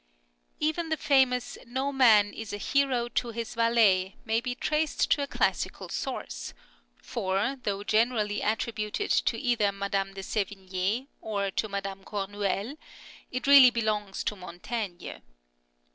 [0.59, 5.21] Even the famous" No man is a hero to his valet" may be traced to
[5.21, 6.55] a classical source;
[7.03, 12.77] for, though generally attributed to either Madame de Sevigne or to Madame Cornuel,
[13.29, 15.21] it really belongs to Mon taigne.